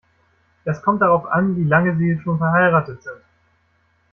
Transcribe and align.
Das 0.65 0.81
kommt 0.81 1.03
darauf 1.03 1.27
an, 1.27 1.55
wie 1.57 1.63
lange 1.63 1.95
Sie 1.95 2.19
schon 2.23 2.39
verheiratet 2.39 3.03
sind. 3.03 3.21